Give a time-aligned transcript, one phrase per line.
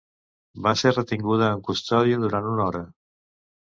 [0.67, 2.83] Va ser retinguda en custòdia durant una hora.